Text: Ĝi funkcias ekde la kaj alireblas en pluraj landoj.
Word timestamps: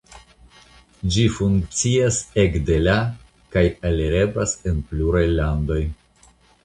Ĝi 1.15 1.25
funkcias 1.33 2.17
ekde 2.45 2.79
la 2.87 2.97
kaj 3.57 3.63
alireblas 3.91 4.57
en 4.73 4.81
pluraj 4.89 5.23
landoj. 5.37 5.83